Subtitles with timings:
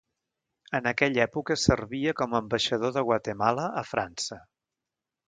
[0.77, 4.39] En aquella època servia com a ambaixador de Guatemala a França.